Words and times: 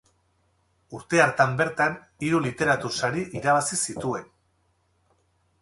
Urte 0.99 1.19
hartan 1.25 1.53
bertan 1.59 1.99
hiru 2.29 2.39
literatur 2.47 2.97
sari 3.03 3.27
irabazi 3.41 3.81
zituen. 3.85 4.29